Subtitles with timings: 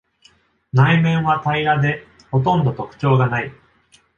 [0.73, 3.53] 内面は平らで、ほとんど特徴がない。